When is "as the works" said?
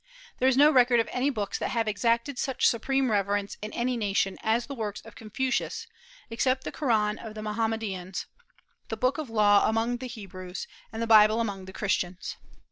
4.41-4.99